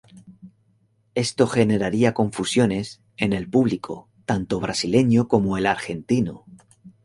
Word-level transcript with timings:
Esto 1.13 1.45
generaría 1.45 2.15
confusiones 2.15 3.01
en 3.17 3.33
el 3.33 3.47
público 3.47 4.09
tanto 4.25 4.59
brasileño 4.59 5.27
como 5.27 5.59
el 5.59 5.67
argentino. 5.67 6.43